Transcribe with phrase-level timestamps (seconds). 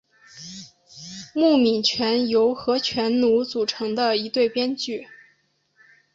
[1.35, 5.07] 木皿泉由和泉努组成的一对编剧。